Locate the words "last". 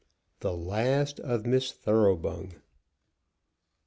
0.57-1.19